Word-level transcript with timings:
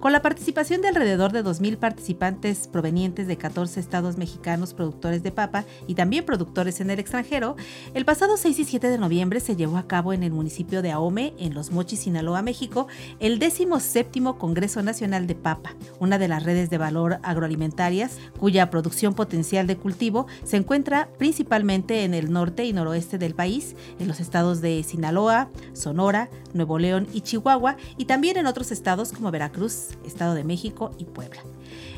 Con 0.00 0.12
la 0.12 0.22
participación 0.22 0.82
de 0.82 0.88
alrededor 0.88 1.32
de 1.32 1.42
2.000 1.42 1.78
participantes 1.78 2.68
provenientes 2.68 3.26
de 3.26 3.36
14 3.36 3.80
estados 3.80 4.16
mexicanos 4.18 4.74
productores 4.74 5.22
de 5.22 5.32
papa 5.32 5.64
y 5.86 5.94
también 5.94 6.24
productores 6.24 6.80
en 6.80 6.90
el 6.90 6.98
extranjero, 6.98 7.56
el 7.94 8.04
pasado 8.04 8.36
6 8.36 8.58
y 8.58 8.64
7 8.64 8.88
de 8.88 8.98
noviembre 8.98 9.40
se 9.40 9.56
llevó 9.56 9.78
a 9.78 9.88
cabo 9.88 10.12
en 10.12 10.22
el 10.22 10.32
municipio 10.32 10.82
de 10.82 10.92
Ahome, 10.92 11.34
en 11.38 11.54
Los 11.54 11.70
Mochis, 11.70 12.00
Sinaloa, 12.00 12.42
México, 12.42 12.88
el 13.20 13.38
17 13.38 14.06
Congreso 14.38 14.82
Nacional 14.82 15.26
de 15.26 15.34
Papa, 15.34 15.74
una 15.98 16.18
de 16.18 16.28
las 16.28 16.42
redes 16.42 16.70
de 16.70 16.78
valor 16.78 17.18
agroalimentarias 17.22 18.18
cuya 18.38 18.70
producción 18.70 19.14
potencial 19.14 19.66
de 19.66 19.76
cultivo 19.76 20.26
se 20.44 20.56
encuentra 20.56 21.08
principalmente 21.18 22.04
en 22.04 22.14
el 22.14 22.32
norte 22.32 22.64
y 22.64 22.72
noroeste 22.72 23.18
del 23.18 23.34
país, 23.34 23.76
en 23.98 24.08
los 24.08 24.20
estados 24.20 24.60
de 24.60 24.82
Sinaloa, 24.82 25.50
Sonora, 25.72 26.30
Nuevo 26.54 26.78
León 26.78 27.06
y 27.12 27.22
Chihuahua, 27.22 27.76
y 27.96 28.06
también 28.06 28.36
en 28.36 28.46
otros 28.46 28.72
estados 28.72 29.12
como 29.12 29.30
Veracruz, 29.30 29.85
Estado 30.04 30.34
de 30.34 30.44
México 30.44 30.90
y 30.98 31.04
Puebla. 31.04 31.42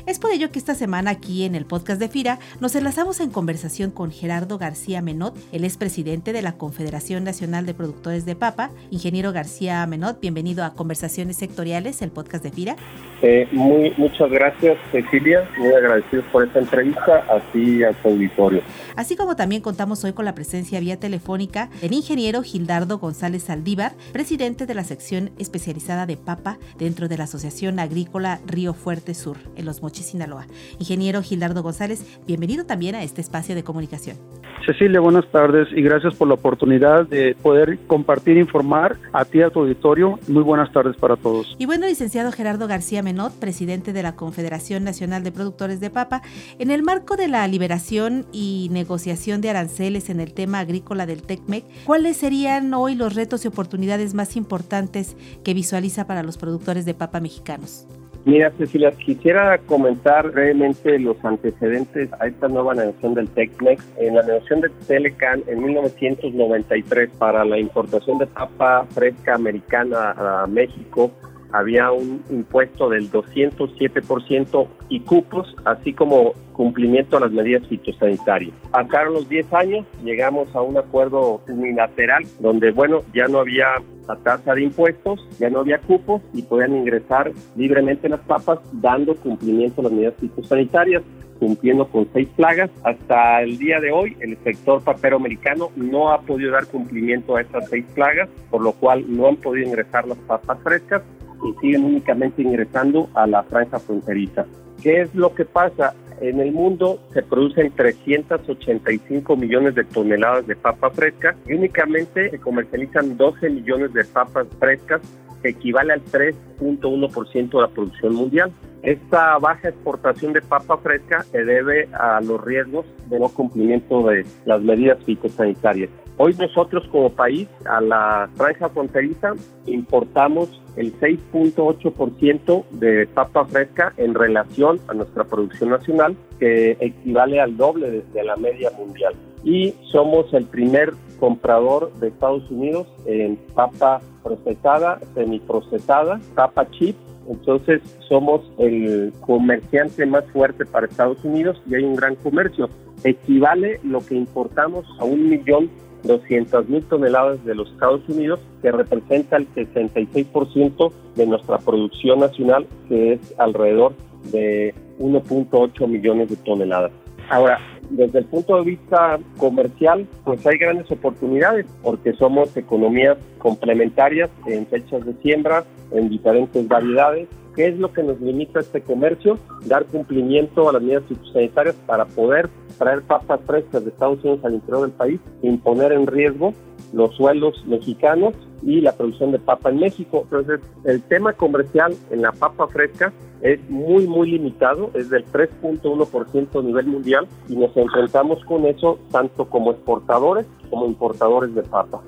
Es 0.05 0.19
por 0.19 0.31
ello 0.31 0.51
que 0.51 0.59
esta 0.59 0.75
semana 0.75 1.11
aquí 1.11 1.43
en 1.43 1.55
el 1.55 1.65
podcast 1.65 1.99
de 1.99 2.09
FIRA 2.09 2.39
nos 2.59 2.75
enlazamos 2.75 3.19
en 3.19 3.29
conversación 3.29 3.91
con 3.91 4.11
Gerardo 4.11 4.57
García 4.57 5.01
Menot, 5.01 5.37
el 5.51 5.63
es 5.63 5.77
presidente 5.77 6.33
de 6.33 6.41
la 6.41 6.53
Confederación 6.53 7.23
Nacional 7.23 7.65
de 7.65 7.73
Productores 7.73 8.25
de 8.25 8.35
Papa. 8.35 8.71
Ingeniero 8.91 9.31
García 9.31 9.85
Menot, 9.85 10.19
bienvenido 10.19 10.63
a 10.63 10.73
Conversaciones 10.73 11.37
Sectoriales, 11.37 12.01
el 12.01 12.11
podcast 12.11 12.43
de 12.43 12.51
FIRA. 12.51 12.75
Eh, 13.21 13.47
muy, 13.51 13.93
muchas 13.97 14.29
gracias, 14.29 14.77
Cecilia. 14.91 15.49
Muy 15.57 15.73
agradecido 15.73 16.23
por 16.31 16.45
esta 16.45 16.59
entrevista, 16.59 17.25
así 17.29 17.83
a 17.83 17.93
su 18.01 18.07
auditorio. 18.07 18.61
Así 18.95 19.15
como 19.15 19.35
también 19.35 19.61
contamos 19.61 20.03
hoy 20.03 20.13
con 20.13 20.25
la 20.25 20.35
presencia 20.35 20.79
vía 20.79 20.99
telefónica 20.99 21.69
del 21.81 21.93
ingeniero 21.93 22.43
Gildardo 22.43 22.99
González 22.99 23.43
Saldívar, 23.43 23.93
presidente 24.13 24.65
de 24.65 24.73
la 24.73 24.83
sección 24.83 25.31
especializada 25.37 26.05
de 26.05 26.17
papa 26.17 26.57
dentro 26.77 27.07
de 27.07 27.17
la 27.17 27.25
Asociación 27.25 27.79
Agrícola 27.79 28.39
Río 28.45 28.73
Fuerte 28.73 29.13
Sur, 29.13 29.37
en 29.59 29.65
Los 29.65 29.81
Mochis, 29.81 30.07
Sinaloa. 30.07 30.47
Ingeniero 30.79 31.21
Gildardo 31.21 31.61
González, 31.61 32.19
bienvenido 32.25 32.65
también 32.65 32.95
a 32.95 33.03
este 33.03 33.21
espacio 33.21 33.53
de 33.53 33.63
comunicación. 33.63 34.17
Cecilia, 34.65 34.99
buenas 34.99 35.25
tardes 35.31 35.67
y 35.75 35.81
gracias 35.81 36.15
por 36.15 36.27
la 36.27 36.35
oportunidad 36.35 37.07
de 37.07 37.35
poder 37.41 37.79
compartir 37.87 38.37
e 38.37 38.41
informar 38.41 38.97
a 39.13 39.25
ti, 39.25 39.41
a 39.41 39.49
tu 39.49 39.61
auditorio. 39.61 40.19
Muy 40.27 40.43
buenas 40.43 40.71
tardes 40.71 40.95
para 40.97 41.15
todos. 41.15 41.55
Y 41.57 41.65
bueno, 41.65 41.87
licenciado 41.87 42.31
Gerardo 42.31 42.67
García 42.67 43.01
Menot, 43.01 43.33
presidente 43.33 43.93
de 43.93 44.03
la 44.03 44.15
Confederación 44.15 44.83
Nacional 44.83 45.23
de 45.23 45.31
Productores 45.31 45.79
de 45.79 45.89
Papa, 45.89 46.21
en 46.59 46.71
el 46.71 46.83
marco 46.83 47.15
de 47.15 47.27
la 47.27 47.47
liberación 47.47 48.25
y 48.31 48.69
negociación 48.71 49.41
de 49.41 49.49
aranceles 49.49 50.09
en 50.09 50.19
el 50.19 50.33
tema 50.33 50.59
agrícola 50.59 51.05
del 51.05 51.23
TECMEC, 51.23 51.65
¿cuáles 51.85 52.17
serían 52.17 52.73
hoy 52.73 52.95
los 52.95 53.15
retos 53.15 53.45
y 53.45 53.47
oportunidades 53.47 54.13
más 54.13 54.35
importantes 54.35 55.15
que 55.43 55.53
visualiza 55.53 56.05
para 56.05 56.23
los 56.23 56.37
productores 56.37 56.85
de 56.85 56.93
papa 56.93 57.19
mexicanos? 57.19 57.87
Mira, 58.25 58.51
Cecilia, 58.57 58.91
quisiera 58.91 59.57
comentar 59.59 60.31
brevemente 60.31 60.99
los 60.99 61.23
antecedentes 61.23 62.09
a 62.19 62.27
esta 62.27 62.49
nueva 62.49 62.75
negociación 62.75 63.13
del 63.13 63.29
TECMEX. 63.29 63.83
En 63.97 64.15
la 64.15 64.23
negociación 64.23 64.61
de 64.61 64.69
Telecan 64.87 65.43
en 65.47 65.63
1993 65.63 67.09
para 67.17 67.45
la 67.45 67.57
importación 67.57 68.17
de 68.17 68.27
papa 68.27 68.85
fresca 68.91 69.35
americana 69.35 70.11
a 70.11 70.47
México, 70.47 71.11
había 71.51 71.91
un 71.91 72.23
impuesto 72.29 72.89
del 72.89 73.11
207% 73.11 74.67
y 74.89 74.99
cupos, 75.01 75.55
así 75.65 75.93
como 75.93 76.33
cumplimiento 76.53 77.17
a 77.17 77.21
las 77.21 77.31
medidas 77.31 77.65
fitosanitarias. 77.67 78.53
Pasaron 78.71 79.13
los 79.13 79.29
10 79.29 79.53
años, 79.53 79.85
llegamos 80.03 80.53
a 80.55 80.61
un 80.61 80.77
acuerdo 80.77 81.41
unilateral 81.47 82.25
donde, 82.39 82.71
bueno, 82.71 83.01
ya 83.13 83.27
no 83.27 83.39
había 83.39 83.65
la 84.07 84.15
tasa 84.17 84.55
de 84.55 84.63
impuestos, 84.63 85.25
ya 85.39 85.49
no 85.49 85.59
había 85.59 85.77
cupos 85.79 86.21
y 86.33 86.41
podían 86.41 86.75
ingresar 86.75 87.31
libremente 87.55 88.09
las 88.09 88.19
papas 88.21 88.59
dando 88.73 89.15
cumplimiento 89.15 89.81
a 89.81 89.85
las 89.85 89.93
medidas 89.93 90.15
fitosanitarias 90.19 91.03
cumpliendo 91.39 91.87
con 91.87 92.07
seis 92.13 92.27
plagas. 92.35 92.69
Hasta 92.83 93.41
el 93.41 93.57
día 93.57 93.79
de 93.79 93.91
hoy, 93.91 94.17
el 94.19 94.37
sector 94.43 94.83
papero 94.83 95.15
americano 95.15 95.71
no 95.75 96.11
ha 96.11 96.21
podido 96.21 96.51
dar 96.51 96.67
cumplimiento 96.67 97.37
a 97.37 97.41
estas 97.41 97.69
seis 97.69 97.85
plagas, 97.95 98.29
por 98.51 98.61
lo 98.61 98.73
cual 98.73 99.05
no 99.07 99.27
han 99.27 99.37
podido 99.37 99.67
ingresar 99.67 100.05
las 100.07 100.17
papas 100.17 100.59
frescas 100.63 101.01
y 101.43 101.53
siguen 101.61 101.85
únicamente 101.85 102.41
ingresando 102.41 103.09
a 103.13 103.27
la 103.27 103.43
franja 103.43 103.79
fronteriza. 103.79 104.45
¿Qué 104.81 105.01
es 105.01 105.13
lo 105.13 105.33
que 105.33 105.45
pasa? 105.45 105.93
En 106.21 106.39
el 106.39 106.51
mundo 106.51 106.99
se 107.13 107.23
producen 107.23 107.71
385 107.71 109.35
millones 109.37 109.75
de 109.75 109.85
toneladas 109.85 110.47
de 110.47 110.55
papa 110.55 110.89
fresca 110.89 111.35
y 111.47 111.53
únicamente 111.53 112.29
se 112.29 112.39
comercializan 112.39 113.15
12 113.15 113.49
millones 113.49 113.93
de 113.93 114.03
papas 114.03 114.47
frescas, 114.59 115.01
que 115.41 115.49
equivale 115.49 115.93
al 115.93 116.03
3.1% 116.03 117.49
de 117.49 117.61
la 117.61 117.67
producción 117.69 118.15
mundial. 118.15 118.51
Esta 118.81 119.37
baja 119.37 119.69
exportación 119.69 120.33
de 120.33 120.41
papa 120.41 120.77
fresca 120.77 121.23
se 121.23 121.43
debe 121.45 121.87
a 121.93 122.19
los 122.21 122.43
riesgos 122.43 122.85
de 123.09 123.19
no 123.19 123.29
cumplimiento 123.29 124.07
de 124.07 124.25
las 124.45 124.61
medidas 124.61 125.01
fitosanitarias. 125.05 125.89
Hoy 126.21 126.35
nosotros 126.37 126.85
como 126.91 127.11
país 127.11 127.47
a 127.63 127.79
la 127.79 128.29
franja 128.35 128.67
fronteriza 128.67 129.35
importamos 129.67 130.49
el 130.75 130.93
6.8% 130.99 132.65
de 132.71 133.07
papa 133.07 133.45
fresca 133.45 133.93
en 133.95 134.13
relación 134.13 134.81
a 134.89 134.95
nuestra 134.95 135.23
producción 135.23 135.69
nacional, 135.69 136.17
que 136.37 136.71
equivale 136.81 137.39
al 137.39 137.55
doble 137.55 138.03
de, 138.13 138.23
la 138.25 138.35
media 138.35 138.69
mundial. 138.77 139.13
Y 139.45 139.73
somos 139.93 140.33
el 140.33 140.43
primer 140.43 140.91
comprador 141.21 141.93
de 142.01 142.09
Estados 142.09 142.51
Unidos 142.51 142.87
en 143.05 143.37
papa 143.55 144.01
procesada, 144.21 144.99
semiprocesada, 145.13 146.19
papa 146.35 146.69
chip. 146.71 146.97
Entonces 147.29 147.81
somos 148.09 148.41
el 148.57 149.13
comerciante 149.21 150.05
más 150.05 150.25
fuerte 150.33 150.65
para 150.65 150.85
Estados 150.85 151.23
Unidos 151.23 151.61
y 151.65 151.75
hay 151.75 151.83
un 151.85 151.95
gran 151.95 152.15
comercio. 152.15 152.69
Equivale 153.05 153.79
lo 153.85 154.05
que 154.05 154.15
importamos 154.15 154.85
a 154.99 155.05
un 155.05 155.29
millón 155.29 155.69
200 156.03 156.69
mil 156.69 156.83
toneladas 156.83 157.43
de 157.45 157.55
los 157.55 157.69
Estados 157.71 158.01
Unidos, 158.07 158.39
que 158.61 158.71
representa 158.71 159.37
el 159.37 159.47
66% 159.53 160.91
de 161.15 161.25
nuestra 161.25 161.57
producción 161.57 162.19
nacional, 162.19 162.67
que 162.87 163.13
es 163.13 163.33
alrededor 163.37 163.93
de 164.31 164.73
1.8 164.99 165.87
millones 165.87 166.29
de 166.29 166.35
toneladas. 166.37 166.91
Ahora, 167.29 167.59
desde 167.89 168.19
el 168.19 168.25
punto 168.25 168.55
de 168.57 168.63
vista 168.63 169.19
comercial, 169.37 170.07
pues 170.23 170.45
hay 170.45 170.57
grandes 170.57 170.89
oportunidades 170.91 171.65
porque 171.81 172.13
somos 172.13 172.55
economías 172.55 173.17
complementarias 173.37 174.29
en 174.45 174.65
fechas 174.67 175.05
de 175.05 175.13
siembra, 175.21 175.63
en 175.91 176.09
diferentes 176.09 176.67
variedades. 176.67 177.27
¿Qué 177.55 177.67
es 177.67 177.77
lo 177.77 177.91
que 177.91 178.03
nos 178.03 178.19
limita 178.21 178.59
este 178.59 178.81
comercio? 178.81 179.37
Dar 179.65 179.85
cumplimiento 179.85 180.69
a 180.69 180.73
las 180.73 180.81
medidas 180.81 181.03
sanitarias 181.33 181.75
para 181.85 182.05
poder 182.05 182.49
traer 182.77 183.01
papas 183.01 183.41
frescas 183.45 183.83
de 183.83 183.89
Estados 183.89 184.23
Unidos 184.23 184.45
al 184.45 184.53
interior 184.55 184.81
del 184.81 184.91
país, 184.91 185.19
imponer 185.41 185.91
en 185.91 186.07
riesgo 186.07 186.53
los 186.93 187.15
suelos 187.15 187.63
mexicanos 187.67 188.33
y 188.61 188.81
la 188.81 188.93
producción 188.93 189.31
de 189.31 189.39
papa 189.39 189.69
en 189.69 189.79
México. 189.79 190.21
Entonces, 190.23 190.59
el 190.85 191.01
tema 191.03 191.33
comercial 191.33 191.95
en 192.11 192.21
la 192.21 192.31
papa 192.31 192.67
fresca 192.67 193.13
es 193.41 193.59
muy, 193.69 194.05
muy 194.07 194.31
limitado, 194.31 194.91
es 194.93 195.09
del 195.09 195.25
3.1% 195.25 196.59
a 196.59 196.63
nivel 196.63 196.87
mundial 196.87 197.27
y 197.47 197.55
nos 197.55 197.75
enfrentamos 197.75 198.43
con 198.45 198.65
eso 198.65 198.99
tanto 199.11 199.45
como 199.45 199.71
exportadores 199.71 200.45
como 200.69 200.85
importadores 200.85 201.53
de 201.55 201.63
papa. 201.63 202.01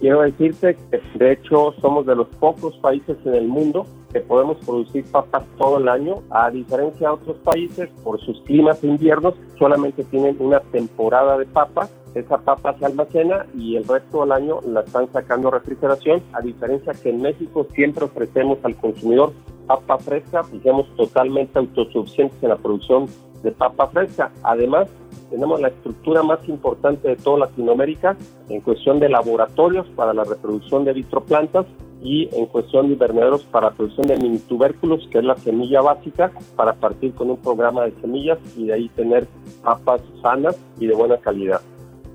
Quiero 0.00 0.22
decirte 0.22 0.76
que 0.90 1.00
de 1.18 1.32
hecho 1.32 1.74
somos 1.80 2.06
de 2.06 2.16
los 2.16 2.26
pocos 2.40 2.76
países 2.78 3.16
en 3.24 3.34
el 3.34 3.46
mundo 3.46 3.86
que 4.12 4.20
podemos 4.20 4.58
producir 4.58 5.04
papas 5.10 5.44
todo 5.56 5.78
el 5.78 5.88
año, 5.88 6.22
a 6.30 6.50
diferencia 6.50 7.08
de 7.08 7.14
otros 7.14 7.36
países, 7.38 7.88
por 8.04 8.20
sus 8.20 8.40
climas 8.42 8.82
e 8.84 8.88
inviernos, 8.88 9.34
solamente 9.58 10.04
tienen 10.04 10.36
una 10.38 10.60
temporada 10.60 11.38
de 11.38 11.46
papa. 11.46 11.88
Esa 12.14 12.38
papa 12.38 12.76
se 12.78 12.84
almacena 12.84 13.46
y 13.56 13.76
el 13.76 13.88
resto 13.88 14.20
del 14.20 14.32
año 14.32 14.60
la 14.66 14.80
están 14.80 15.10
sacando 15.12 15.48
a 15.48 15.52
refrigeración, 15.52 16.22
a 16.34 16.42
diferencia 16.42 16.92
que 16.92 17.08
en 17.08 17.22
México 17.22 17.66
siempre 17.72 18.04
ofrecemos 18.04 18.58
al 18.64 18.76
consumidor 18.76 19.32
papa 19.66 19.98
fresca 19.98 20.42
y 20.52 20.60
somos 20.60 20.86
totalmente 20.96 21.58
autosuficientes 21.58 22.42
en 22.42 22.50
la 22.50 22.56
producción 22.56 23.06
de 23.42 23.52
papa 23.52 23.88
fresca. 23.88 24.30
Además, 24.42 24.88
tenemos 25.30 25.60
la 25.60 25.68
estructura 25.68 26.22
más 26.22 26.46
importante 26.48 27.08
de 27.08 27.16
toda 27.16 27.46
Latinoamérica 27.46 28.16
en 28.48 28.60
cuestión 28.60 29.00
de 29.00 29.08
laboratorios 29.08 29.86
para 29.96 30.12
la 30.12 30.24
reproducción 30.24 30.84
de 30.84 30.92
vitroplantas 30.92 31.66
y 32.02 32.28
en 32.32 32.46
cuestión 32.46 32.86
de 32.86 32.94
invernaderos 32.94 33.44
para 33.44 33.70
producción 33.70 34.08
de 34.08 34.16
mini 34.16 34.38
tubérculos, 34.38 35.06
que 35.10 35.18
es 35.18 35.24
la 35.24 35.36
semilla 35.36 35.80
básica, 35.80 36.32
para 36.56 36.74
partir 36.74 37.14
con 37.14 37.30
un 37.30 37.36
programa 37.36 37.84
de 37.84 37.92
semillas 38.00 38.38
y 38.56 38.66
de 38.66 38.74
ahí 38.74 38.88
tener 38.90 39.26
papas 39.62 40.00
sanas 40.20 40.58
y 40.78 40.86
de 40.86 40.94
buena 40.94 41.16
calidad. 41.18 41.60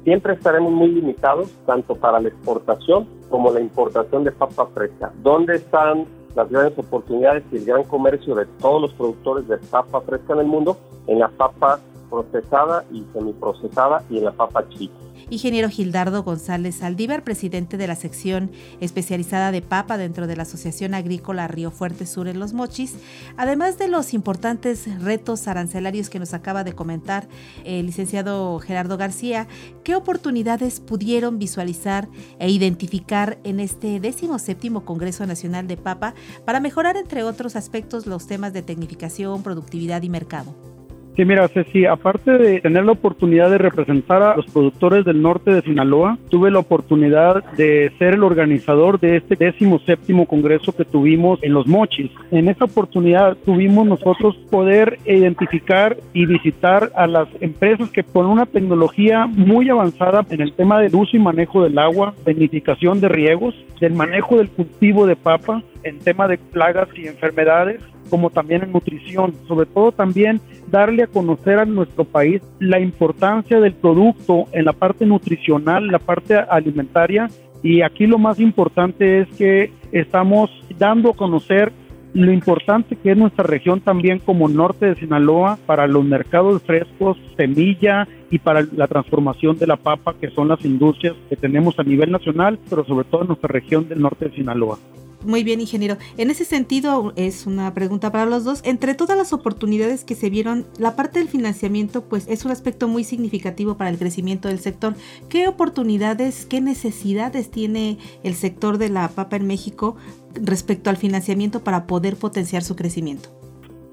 Siempre 0.04 0.34
estaremos 0.34 0.72
muy 0.72 0.90
limitados, 0.90 1.52
tanto 1.66 1.96
para 1.96 2.20
la 2.20 2.30
exportación 2.30 3.08
como 3.30 3.52
la 3.52 3.60
importación 3.60 4.24
de 4.24 4.32
papa 4.32 4.68
fresca. 4.68 5.12
¿Dónde 5.22 5.56
están 5.56 6.06
las 6.36 6.50
grandes 6.50 6.78
oportunidades 6.78 7.44
y 7.52 7.58
el 7.58 7.66
gran 7.66 7.84
comercio 7.84 8.36
de 8.36 8.46
todos 8.62 8.82
los 8.82 8.94
productores 8.94 9.48
de 9.48 9.58
papa 9.58 10.02
fresca 10.02 10.34
en 10.34 10.40
el 10.40 10.46
mundo 10.46 10.78
en 11.08 11.20
la 11.20 11.30
papa 11.30 11.80
procesada 12.10 12.86
y 12.92 13.06
semiprocesada 13.14 14.04
y 14.10 14.18
en 14.18 14.26
la 14.26 14.32
papa 14.32 14.68
chica. 14.70 14.94
Ingeniero 15.30 15.70
Gildardo 15.70 16.24
González 16.24 16.76
Saldívar, 16.76 17.24
presidente 17.24 17.76
de 17.76 17.88
la 17.88 17.96
sección 17.96 18.52
especializada 18.80 19.52
de 19.52 19.62
papa 19.62 19.98
dentro 19.98 20.26
de 20.26 20.38
la 20.38 20.44
Asociación 20.44 20.94
Agrícola 20.94 21.48
Río 21.48 21.70
Fuerte 21.72 22.06
Sur 22.06 22.28
en 22.28 22.40
Los 22.40 22.54
Mochis, 22.54 22.96
además 23.36 23.78
de 23.78 23.90
los 23.90 24.14
importantes 24.14 24.88
retos 25.02 25.48
arancelarios 25.48 26.10
que 26.10 26.20
nos 26.20 26.34
acaba 26.34 26.64
de 26.64 26.74
comentar 26.74 27.28
el 27.66 27.88
licenciado 27.88 28.60
Gerardo 28.60 28.98
García, 28.98 29.48
¿qué 29.84 29.96
oportunidades 29.96 30.80
pudieron 30.80 31.40
visualizar 31.40 32.08
e 32.40 32.50
identificar 32.50 33.38
en 33.44 33.60
este 33.60 34.00
17 34.00 34.58
Congreso 34.86 35.26
Nacional 35.26 35.68
de 35.68 35.78
Papa 35.78 36.14
para 36.46 36.60
mejorar, 36.60 36.98
entre 36.98 37.24
otros 37.24 37.56
aspectos, 37.56 38.06
los 38.06 38.28
temas 38.28 38.54
de 38.54 38.62
tecnificación, 38.62 39.44
productividad 39.44 40.02
y 40.04 40.10
mercado? 40.10 40.77
Sí, 41.18 41.26
mira, 41.26 41.48
Ceci, 41.48 41.88
aparte 41.88 42.38
de 42.38 42.62
tener 42.62 42.86
la 42.86 42.92
oportunidad 42.92 43.50
de 43.50 43.58
representar 43.58 44.22
a 44.22 44.36
los 44.36 44.46
productores 44.46 45.04
del 45.04 45.20
norte 45.20 45.52
de 45.52 45.64
Sinaloa, 45.64 46.20
tuve 46.30 46.52
la 46.52 46.60
oportunidad 46.60 47.44
de 47.54 47.92
ser 47.98 48.14
el 48.14 48.24
organizador 48.24 49.00
de 49.00 49.18
este 49.18 49.36
décimo 49.36 49.80
séptimo 49.80 50.28
congreso 50.28 50.74
que 50.74 50.86
tuvimos 50.86 51.40
en 51.42 51.54
Los 51.54 51.66
Mochis. 51.66 52.12
En 52.30 52.50
esa 52.50 52.66
oportunidad 52.66 53.36
tuvimos 53.44 53.88
nosotros 53.88 54.38
poder 54.52 55.00
identificar 55.08 55.98
y 56.14 56.28
visitar 56.28 56.92
a 56.96 57.08
las 57.08 57.28
empresas 57.42 57.90
que 57.90 58.04
con 58.04 58.28
una 58.28 58.46
tecnología 58.46 59.26
muy 59.26 59.72
avanzada 59.72 60.24
en 60.30 60.42
el 60.42 60.54
tema 60.54 60.80
del 60.80 60.94
uso 60.94 61.18
y 61.18 61.20
manejo 61.20 61.64
del 61.64 61.80
agua, 61.80 62.14
tecnificación 62.26 63.02
de 63.02 63.10
riegos, 63.10 63.56
del 63.82 63.94
manejo 63.94 64.38
del 64.38 64.50
cultivo 64.50 65.08
de 65.08 65.16
papa, 65.16 65.64
en 65.84 66.00
tema 66.00 66.28
de 66.28 66.38
plagas 66.38 66.88
y 66.96 67.08
enfermedades, 67.08 67.82
como 68.10 68.30
también 68.30 68.64
en 68.64 68.72
nutrición, 68.72 69.34
sobre 69.48 69.66
todo 69.66 69.92
también 69.92 70.40
darle 70.68 71.04
a 71.04 71.08
conocer 71.08 71.60
a 71.60 71.66
nuestro 71.66 72.06
país 72.06 72.42
la 72.60 72.80
importancia 72.80 73.60
del 73.60 73.74
producto 73.74 74.46
en 74.54 74.66
la 74.66 74.74
parte 74.74 75.06
nutricional, 75.06 75.88
la 75.88 76.00
parte 76.00 76.36
alimentaria 76.36 77.30
y 77.64 77.82
aquí 77.82 78.08
lo 78.08 78.18
más 78.18 78.40
importante 78.40 79.22
es 79.22 79.28
que 79.38 79.72
estamos 79.92 80.50
dando 80.78 81.12
a 81.12 81.16
conocer 81.16 81.72
lo 82.14 82.32
importante 82.32 82.96
que 82.96 83.12
es 83.12 83.18
nuestra 83.18 83.44
región 83.44 83.82
también 83.82 84.20
como 84.20 84.48
norte 84.48 84.88
de 84.88 84.96
Sinaloa 84.96 85.60
para 85.66 85.88
los 85.88 86.04
mercados 86.04 86.64
frescos, 86.64 87.18
semilla 87.36 88.08
y 88.32 88.40
para 88.40 88.66
la 88.76 88.88
transformación 88.88 89.58
de 89.58 89.68
la 89.68 89.78
papa, 89.78 90.16
que 90.20 90.30
son 90.32 90.48
las 90.48 90.64
industrias 90.66 91.16
que 91.30 91.36
tenemos 91.36 91.78
a 91.80 91.84
nivel 91.84 92.12
nacional, 92.12 92.58
pero 92.70 92.86
sobre 92.86 93.06
todo 93.06 93.22
en 93.22 93.28
nuestra 93.28 93.50
región 93.50 93.88
del 93.88 94.02
norte 94.02 94.30
de 94.30 94.36
Sinaloa. 94.36 94.80
Muy 95.26 95.44
bien, 95.44 95.60
ingeniero. 95.60 95.98
En 96.18 96.30
ese 96.30 96.46
sentido, 96.46 97.12
es 97.16 97.48
una 97.48 97.74
pregunta 97.74 98.12
para 98.12 98.26
los 98.26 98.44
dos. 98.44 98.62
Entre 98.64 98.94
todas 98.94 99.18
las 99.18 99.34
oportunidades 99.34 100.04
que 100.04 100.16
se 100.16 100.30
vieron, 100.30 100.66
la 100.78 100.96
parte 100.96 101.20
del 101.20 101.28
financiamiento, 101.28 102.04
pues 102.04 102.26
es 102.28 102.46
un 102.46 102.52
aspecto 102.52 102.88
muy 102.88 103.04
significativo 103.04 103.78
para 103.78 103.90
el 103.90 103.98
crecimiento 103.98 104.48
del 104.48 104.60
sector. 104.60 104.96
¿Qué 105.28 105.48
oportunidades, 105.48 106.46
qué 106.46 106.62
necesidades 106.62 107.50
tiene 107.50 107.98
el 108.24 108.36
sector 108.36 108.78
de 108.78 108.90
la 108.90 109.10
papa 109.10 109.36
en 109.38 109.48
México 109.48 109.96
respecto 110.36 110.90
al 110.90 110.98
financiamiento 110.98 111.64
para 111.64 111.88
poder 111.88 112.16
potenciar 112.16 112.64
su 112.64 112.76
crecimiento? 112.76 113.37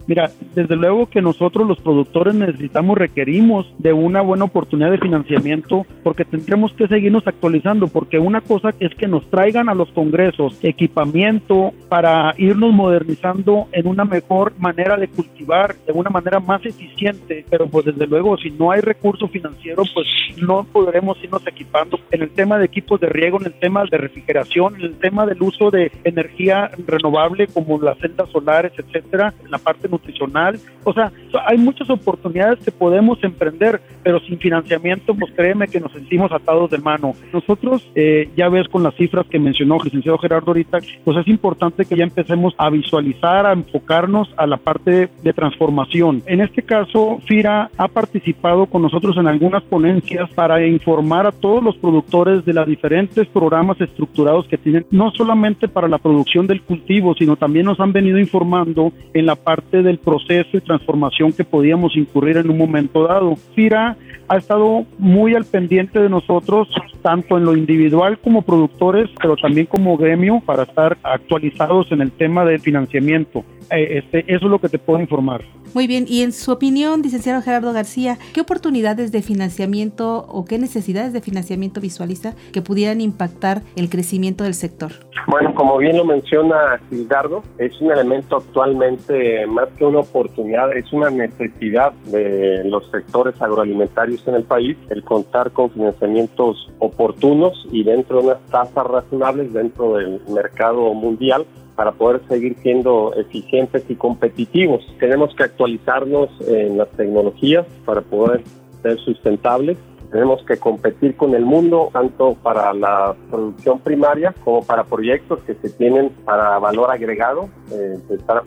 Mira, 0.07 0.31
desde 0.55 0.77
luego 0.77 1.07
que 1.07 1.23
nosotros 1.23 1.67
los 1.67 1.79
productores 1.81 2.35
necesitamos, 2.35 2.99
requerimos 2.99 3.67
de 3.79 3.93
una 3.93 4.21
buena 4.21 4.45
oportunidad 4.45 4.91
de 4.91 4.99
financiamiento 4.99 5.87
porque 6.03 6.25
tendremos 6.25 6.73
que 6.75 6.89
seguirnos 6.89 7.27
actualizando 7.27 7.89
porque 7.89 8.19
una 8.19 8.43
cosa 8.43 8.75
es 8.81 8.95
que 8.95 9.07
nos 9.07 9.29
traigan 9.31 9.69
a 9.69 9.75
los 9.75 9.91
congresos 9.91 10.59
equipamiento 10.63 11.73
para 11.89 12.35
irnos 12.37 12.73
modernizando 12.73 13.69
en 13.73 13.87
una 13.87 14.05
mejor 14.05 14.53
manera 14.59 14.97
de 14.97 15.09
cultivar, 15.09 15.75
de 15.87 15.93
una 15.93 16.11
manera 16.11 16.39
más 16.39 16.65
eficiente, 16.67 17.45
pero 17.49 17.67
pues 17.67 17.87
desde 17.87 18.07
luego 18.07 18.37
si 18.37 18.51
no 18.51 18.71
hay 18.71 18.81
recurso 18.81 19.29
financiero 19.29 19.85
pues 19.95 20.07
no 20.43 20.65
podremos 20.65 21.17
irnos 21.23 21.47
equipando. 21.47 21.99
En 22.11 22.23
el 22.23 22.31
tema 22.31 22.59
de 22.59 22.67
equipos 22.67 23.01
de 23.01 23.09
riego, 23.09 23.41
en 23.41 23.47
el 23.47 23.55
tema 23.55 23.85
de 23.91 23.97
refrigeración, 23.99 24.77
en 24.77 24.83
el 24.83 24.99
tema 24.99 25.25
del 25.25 25.43
uso 25.43 25.71
de 25.71 25.91
energía 26.05 26.71
renovable 26.87 27.47
como 27.47 27.81
las 27.81 27.99
celdas 27.99 28.29
solares, 28.31 28.73
etcétera, 28.77 29.33
en 29.45 29.51
la 29.51 29.59
parte 29.59 29.89
nutricional. 29.95 30.59
O 30.85 30.93
sea, 30.93 31.11
hay 31.47 31.57
muchas 31.57 31.89
oportunidades 31.89 32.59
que 32.65 32.71
podemos 32.71 33.23
emprender, 33.25 33.81
pero 34.03 34.21
sin 34.21 34.39
financiamiento, 34.39 35.15
pues 35.15 35.33
créeme 35.35 35.69
que 35.69 35.81
nos 35.81 35.93
sentimos 35.93 36.31
atados 36.31 36.71
de 36.71 36.79
mano. 36.79 37.15
Nosotros, 37.33 37.89
eh, 37.95 38.29
ya 38.37 38.49
ves 38.49 38.69
con 38.69 38.83
las 38.83 38.95
cifras 38.95 39.27
que 39.27 39.39
mencionó 39.39 39.77
el 39.77 39.85
licenciado 39.85 40.19
Gerardo 40.19 40.49
ahorita, 40.49 40.79
pues 41.05 41.17
es 41.17 41.29
importante 41.29 41.85
que 41.85 41.97
ya 41.97 42.05
empecemos 42.05 42.55
a 42.59 42.71
visualizar, 42.71 43.47
a 43.47 43.53
enfocarnos 43.53 44.29
a 44.37 44.47
la 44.47 44.59
parte 44.59 45.09
de 45.23 45.33
transformación. 45.33 46.23
En 46.27 46.41
este 46.41 46.63
caso, 46.63 47.19
FIRA 47.27 47.71
ha 47.77 47.89
participado 47.89 48.67
con 48.67 48.83
nosotros 48.83 49.17
en 49.17 49.27
algunas 49.27 49.63
ponencias 49.63 50.31
para 50.35 50.65
informar 50.67 51.27
a 51.27 51.33
todos 51.33 51.63
los 51.63 51.77
productores 51.77 52.45
de 52.45 52.53
los 52.53 52.67
diferentes 52.67 53.27
programas 53.29 53.81
estructurados 53.81 54.47
que 54.49 54.59
tienen, 54.59 54.87
no 54.91 55.11
solamente 55.13 55.69
para 55.69 55.89
la 55.89 55.99
producción 55.99 56.47
del 56.47 56.63
cultivo, 56.63 57.15
sino 57.15 57.37
también 57.37 57.67
nos 57.67 57.81
han 57.81 57.93
venido 57.93 58.19
informando 58.19 58.93
en 59.13 59.27
la 59.27 59.37
parte 59.37 59.83
del 59.85 59.99
proceso 59.99 60.57
y 60.57 60.61
transformación 60.61 61.33
que 61.33 61.45
podíamos 61.45 61.97
incurrir 61.97 62.39
en 62.39 62.51
un 62.51 62.59
momento 62.59 63.07
dado. 63.07 63.37
FIRA 63.55 63.97
ha 64.29 64.37
estado 64.37 64.87
muy 64.99 65.35
al 65.35 65.45
pendiente 65.45 66.01
de 66.01 66.09
nosotros, 66.09 66.69
tanto 67.03 67.37
en 67.37 67.45
lo 67.45 67.55
individual 67.55 68.19
como 68.19 68.43
productores, 68.43 69.11
pero 69.21 69.37
también 69.37 69.67
como 69.67 69.97
gremio, 69.97 70.41
para 70.45 70.65
estar 70.65 70.97
actualizados 71.03 71.93
en 71.93 72.01
el 72.01 72.11
tema 72.11 72.45
del 72.45 72.61
financiamiento. 72.61 73.45
Eh, 73.71 73.99
este, 73.99 74.21
eso 74.33 74.47
es 74.47 74.51
lo 74.51 74.59
que 74.59 74.69
te 74.69 74.79
puedo 74.79 75.01
informar. 75.01 75.43
Muy 75.75 75.89
bien, 75.89 76.05
y 76.09 76.23
en 76.23 76.33
su 76.33 76.53
opinión, 76.53 77.03
licenciado 77.03 77.43
Gerardo 77.43 77.73
García, 77.73 78.17
¿qué 78.33 78.41
oportunidades 78.41 79.11
de 79.11 79.23
financiamiento 79.23 80.25
o 80.29 80.45
qué 80.45 80.57
necesidades 80.57 81.13
de 81.13 81.21
financiamiento 81.21 81.81
visualiza 81.81 82.35
que 82.53 82.63
pudieran 82.63 83.01
impactar 83.01 83.63
el 83.75 83.91
crecimiento 83.91 84.45
del 84.45 84.55
sector? 84.55 84.93
Bueno, 85.27 85.53
como 85.55 85.79
bien 85.79 85.97
lo 85.97 86.05
menciona 86.05 86.79
Gildardo, 86.89 87.43
es 87.59 87.81
un 87.81 87.91
elemento 87.91 88.37
actualmente 88.37 89.47
más 89.47 89.69
que 89.77 89.85
una 89.85 90.01
oportunidad, 90.01 90.77
es 90.77 90.93
una 90.93 91.11
necesidad 91.11 91.93
de 92.07 92.63
los 92.67 92.89
sectores 92.91 93.41
agroalimentarios 93.41 94.27
en 94.29 94.37
el 94.37 94.45
país 94.45 94.77
el 94.91 95.03
contar 95.03 95.51
con 95.51 95.71
financiamientos 95.71 96.71
oportunos 96.79 97.67
y 97.73 97.83
dentro 97.83 98.21
de 98.21 98.27
unas 98.27 98.41
tasas 98.51 98.87
razonables 98.87 99.53
dentro 99.53 99.95
del 99.95 100.21
mercado 100.29 100.95
mundial 100.95 101.47
para 101.77 101.93
poder 101.93 102.21
seguir 102.29 102.57
siendo 102.63 103.13
eficientes 103.17 103.85
y 103.89 103.95
competitivos. 103.95 104.85
Tenemos 104.99 105.35
que 105.35 105.45
actualizarnos 105.45 106.31
en 106.47 106.79
las 106.79 106.89
tecnologías 106.91 107.67
para 107.85 108.01
poder 108.01 108.43
ser 108.83 108.99
sustentables. 108.99 109.79
Tenemos 110.13 110.45
que 110.45 110.57
competir 110.59 111.17
con 111.17 111.35
el 111.35 111.45
mundo, 111.45 111.89
tanto 111.93 112.35
para 112.35 112.73
la 112.73 113.17
producción 113.31 113.81
primaria 113.81 114.33
como 114.45 114.63
para 114.65 114.85
proyectos 114.85 115.41
que 115.41 115.55
se 115.55 115.71
tienen 115.71 116.11
para 116.25 116.59
valor 116.61 116.93
agregado, 116.93 117.49
eh, 117.73 117.99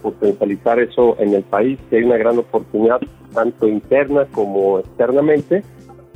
potencializar 0.01 0.79
eso 0.79 1.17
en 1.19 1.33
el 1.33 1.43
país, 1.43 1.77
que 1.89 1.97
hay 1.97 2.03
una 2.03 2.15
gran 2.15 2.37
oportunidad 2.37 3.01
tanto 3.33 3.67
interna 3.67 4.25
como 4.31 4.79
externamente. 4.79 5.63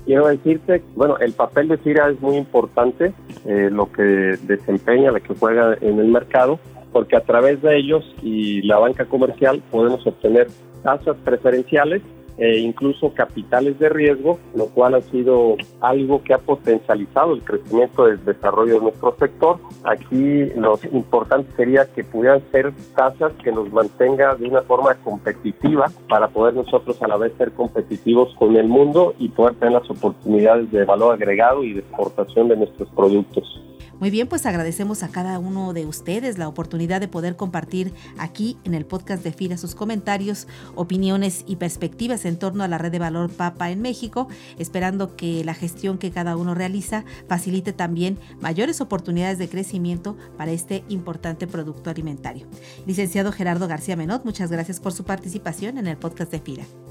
Quiero 0.06 0.28
decirte, 0.28 0.82
bueno, 0.96 1.18
el 1.18 1.34
papel 1.34 1.68
de 1.68 1.78
FIRA 1.78 2.10
es 2.12 2.22
muy 2.22 2.38
importante, 2.38 3.14
eh, 3.46 3.70
lo 3.72 3.92
que 3.92 4.04
desempeña, 4.04 5.12
lo 5.12 5.22
que 5.22 5.36
juega 5.36 5.78
en 5.82 6.00
el 6.00 6.08
mercado, 6.08 6.60
porque 6.92 7.16
a 7.16 7.22
través 7.22 7.62
de 7.62 7.78
ellos 7.78 8.04
y 8.22 8.62
la 8.64 8.80
banca 8.80 9.06
comercial 9.06 9.62
podemos 9.72 10.06
obtener 10.06 10.48
tasas 10.84 11.16
preferenciales 11.24 12.02
e 12.38 12.58
incluso 12.58 13.14
capitales 13.14 13.78
de 13.78 13.90
riesgo, 13.90 14.40
lo 14.56 14.66
cual 14.68 14.96
ha 14.96 15.02
sido 15.02 15.58
algo 15.80 16.24
que 16.24 16.34
ha 16.34 16.40
potencializado 16.40 17.34
el 17.34 17.44
crecimiento 17.44 18.06
del 18.06 18.24
desarrollo 18.26 18.76
de 18.76 18.80
nuestro 18.82 19.16
sector. 19.20 19.60
Aquí 19.84 20.46
lo 20.56 20.80
importante 20.92 21.52
sería 21.56 21.86
que 21.94 22.04
pudieran 22.04 22.42
ser 22.52 22.74
tasas 22.96 23.34
que 23.44 23.52
nos 23.52 23.72
mantenga 23.72 24.34
de 24.36 24.48
una 24.48 24.62
forma 24.62 24.96
competitiva 24.96 25.92
para 26.10 26.30
poder 26.30 26.56
nosotros 26.56 27.02
a 27.04 27.08
la 27.08 27.18
vez 27.18 27.32
ser 27.38 27.52
competitivos 27.52 28.34
con 28.36 28.56
el 28.56 28.68
mundo 28.68 29.14
y 29.20 29.30
poder 29.30 29.56
tener 29.56 29.74
las 29.74 29.90
oportunidades 29.90 30.72
de 30.72 30.84
valor 30.86 31.14
agregado 31.14 31.64
y 31.64 31.74
de 31.74 31.82
exportación 31.82 32.48
de 32.48 32.58
nuestros 32.58 32.90
productos. 32.90 33.62
Muy 34.02 34.10
bien, 34.10 34.28
pues 34.28 34.48
agradecemos 34.48 35.04
a 35.04 35.10
cada 35.10 35.38
uno 35.38 35.74
de 35.74 35.86
ustedes 35.86 36.40
la 36.40 36.48
oportunidad 36.48 37.00
de 37.00 37.08
poder 37.08 37.36
compartir 37.36 37.94
aquí 38.18 38.58
en 38.64 38.74
el 38.74 38.84
podcast 38.84 39.24
de 39.24 39.32
FIRA 39.32 39.60
sus 39.60 39.76
comentarios, 39.76 40.48
opiniones 40.74 41.44
y 41.46 41.58
perspectivas 41.58 42.26
en 42.26 42.40
torno 42.40 42.64
a 42.64 42.68
la 42.68 42.80
red 42.80 42.92
de 42.92 42.98
valor 42.98 43.30
Papa 43.30 43.70
en 43.70 43.80
México, 43.80 44.28
esperando 44.58 45.16
que 45.16 45.44
la 45.44 45.54
gestión 45.54 46.00
que 46.00 46.10
cada 46.10 46.36
uno 46.36 46.56
realiza 46.56 47.06
facilite 47.30 47.74
también 47.74 48.18
mayores 48.40 48.82
oportunidades 48.82 49.38
de 49.38 49.50
crecimiento 49.50 50.18
para 50.36 50.52
este 50.52 50.84
importante 50.90 51.46
producto 51.46 51.92
alimentario. 51.92 52.48
Licenciado 52.88 53.32
Gerardo 53.32 53.68
García 53.68 53.96
Menot, 53.96 54.26
muchas 54.26 54.50
gracias 54.50 54.80
por 54.80 54.94
su 54.94 55.04
participación 55.04 55.78
en 55.78 55.86
el 55.86 55.98
podcast 55.98 56.32
de 56.32 56.40
FIRA. 56.40 56.91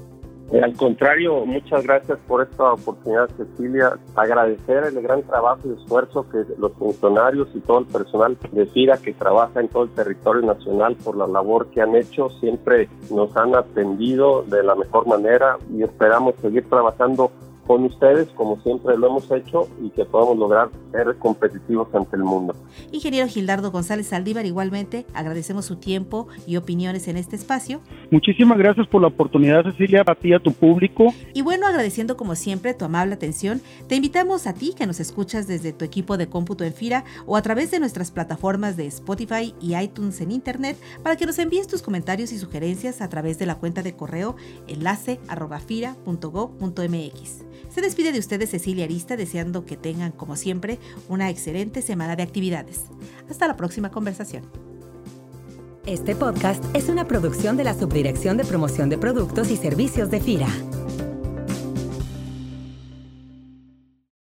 Al 0.51 0.73
contrario, 0.75 1.45
muchas 1.45 1.83
gracias 1.83 2.19
por 2.27 2.41
esta 2.41 2.73
oportunidad, 2.73 3.29
Cecilia. 3.37 3.97
Agradecer 4.15 4.83
el 4.83 5.01
gran 5.01 5.23
trabajo 5.23 5.61
y 5.65 5.81
esfuerzo 5.81 6.27
que 6.29 6.43
los 6.57 6.73
funcionarios 6.73 7.47
y 7.53 7.61
todo 7.61 7.79
el 7.79 7.85
personal 7.85 8.37
de 8.51 8.65
FIRA 8.65 8.97
que 8.97 9.13
trabaja 9.13 9.61
en 9.61 9.69
todo 9.69 9.83
el 9.83 9.91
territorio 9.91 10.41
nacional 10.41 10.97
por 10.97 11.15
la 11.15 11.25
labor 11.25 11.67
que 11.67 11.81
han 11.81 11.95
hecho. 11.95 12.29
Siempre 12.41 12.89
nos 13.09 13.35
han 13.37 13.55
atendido 13.55 14.43
de 14.43 14.61
la 14.63 14.75
mejor 14.75 15.07
manera 15.07 15.57
y 15.73 15.83
esperamos 15.83 16.35
seguir 16.41 16.67
trabajando 16.67 17.31
con 17.71 17.85
ustedes, 17.85 18.27
como 18.35 18.61
siempre 18.63 18.97
lo 18.97 19.07
hemos 19.07 19.31
hecho, 19.31 19.69
y 19.81 19.91
que 19.91 20.03
podamos 20.03 20.37
lograr 20.37 20.69
ser 20.91 21.15
competitivos 21.17 21.87
ante 21.95 22.17
el 22.17 22.23
mundo. 22.25 22.53
Ingeniero 22.91 23.29
Gildardo 23.29 23.71
González 23.71 24.07
Saldívar, 24.07 24.45
igualmente 24.45 25.05
agradecemos 25.13 25.67
su 25.67 25.77
tiempo 25.77 26.27
y 26.45 26.57
opiniones 26.57 27.07
en 27.07 27.15
este 27.15 27.37
espacio. 27.37 27.79
Muchísimas 28.09 28.57
gracias 28.57 28.87
por 28.87 29.01
la 29.01 29.07
oportunidad, 29.07 29.63
Cecilia, 29.63 30.03
a 30.05 30.15
ti, 30.15 30.33
a 30.33 30.39
tu 30.39 30.51
público. 30.51 31.13
Y 31.33 31.43
bueno, 31.43 31.65
agradeciendo 31.65 32.17
como 32.17 32.35
siempre 32.35 32.73
tu 32.73 32.83
amable 32.83 33.13
atención, 33.13 33.61
te 33.87 33.95
invitamos 33.95 34.47
a 34.47 34.53
ti 34.53 34.73
que 34.75 34.85
nos 34.85 34.99
escuchas 34.99 35.47
desde 35.47 35.71
tu 35.71 35.85
equipo 35.85 36.17
de 36.17 36.27
cómputo 36.27 36.65
en 36.65 36.73
FIRA 36.73 37.05
o 37.25 37.37
a 37.37 37.41
través 37.41 37.71
de 37.71 37.79
nuestras 37.79 38.11
plataformas 38.11 38.75
de 38.75 38.85
Spotify 38.87 39.55
y 39.61 39.77
iTunes 39.77 40.19
en 40.19 40.31
Internet 40.31 40.75
para 41.03 41.15
que 41.15 41.25
nos 41.25 41.39
envíes 41.39 41.67
tus 41.67 41.81
comentarios 41.81 42.33
y 42.33 42.37
sugerencias 42.37 42.99
a 42.99 43.07
través 43.07 43.39
de 43.39 43.45
la 43.45 43.55
cuenta 43.55 43.81
de 43.81 43.95
correo 43.95 44.35
enlace 44.67 45.21
se 47.69 47.81
despide 47.81 48.11
de 48.11 48.19
ustedes 48.19 48.49
Cecilia 48.49 48.85
Arista 48.85 49.15
deseando 49.15 49.65
que 49.65 49.77
tengan, 49.77 50.11
como 50.11 50.35
siempre, 50.35 50.79
una 51.07 51.29
excelente 51.29 51.81
semana 51.81 52.15
de 52.15 52.23
actividades. 52.23 52.81
Hasta 53.29 53.47
la 53.47 53.57
próxima 53.57 53.91
conversación. 53.91 54.43
Este 55.85 56.15
podcast 56.15 56.63
es 56.75 56.89
una 56.89 57.07
producción 57.07 57.57
de 57.57 57.63
la 57.63 57.73
Subdirección 57.73 58.37
de 58.37 58.45
Promoción 58.45 58.89
de 58.89 58.97
Productos 58.97 59.49
y 59.49 59.57
Servicios 59.57 60.11
de 60.11 60.21
FIRA. 60.21 60.80